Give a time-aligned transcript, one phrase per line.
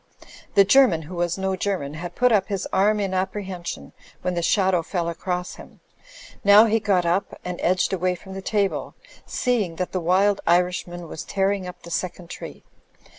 [0.55, 3.93] The German, who was no German, had put up his arm in apprehension
[4.23, 5.79] when the shadow fell across him.
[6.43, 8.95] Now he got up and edged away from the table;
[9.27, 12.63] seeing that the wild Irishman was tearing up the second tree.